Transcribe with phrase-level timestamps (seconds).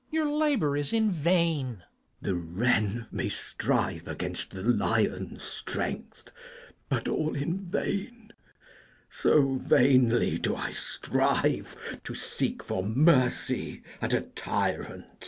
[0.09, 1.75] your labour is in vain.
[1.75, 1.75] K.
[1.75, 1.83] Edw.
[2.23, 6.31] The wren may strive against the lion's strength,
[6.89, 8.31] But all in vain:
[9.11, 15.05] so vainly do I strive To seek for mercy at a tyrant's hand.